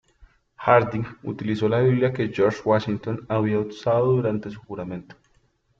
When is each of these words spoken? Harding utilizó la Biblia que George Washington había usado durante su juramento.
Harding 0.55 1.03
utilizó 1.21 1.69
la 1.69 1.81
Biblia 1.81 2.11
que 2.11 2.29
George 2.33 2.59
Washington 2.65 3.23
había 3.29 3.59
usado 3.59 4.07
durante 4.13 4.49
su 4.49 4.59
juramento. 4.59 5.15